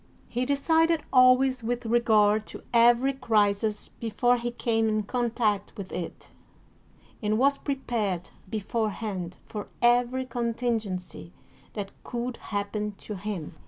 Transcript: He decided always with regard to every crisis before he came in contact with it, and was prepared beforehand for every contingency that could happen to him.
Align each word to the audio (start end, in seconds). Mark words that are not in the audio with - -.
He 0.27 0.47
decided 0.47 1.03
always 1.13 1.63
with 1.63 1.85
regard 1.85 2.47
to 2.47 2.63
every 2.73 3.13
crisis 3.13 3.89
before 3.89 4.37
he 4.37 4.49
came 4.49 4.89
in 4.89 5.03
contact 5.03 5.77
with 5.77 5.91
it, 5.91 6.31
and 7.21 7.37
was 7.37 7.59
prepared 7.59 8.31
beforehand 8.49 9.37
for 9.45 9.67
every 9.79 10.25
contingency 10.25 11.33
that 11.73 11.91
could 12.03 12.37
happen 12.37 12.93
to 12.93 13.13
him. 13.13 13.53